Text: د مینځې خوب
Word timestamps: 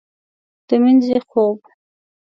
د 0.67 0.69
مینځې 0.83 1.17
خوب 1.29 1.59